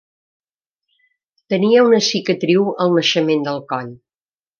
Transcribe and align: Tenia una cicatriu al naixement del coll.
Tenia 1.53 1.83
una 1.87 1.99
cicatriu 2.05 2.65
al 2.87 2.95
naixement 2.97 3.45
del 3.49 3.61
coll. 3.75 3.93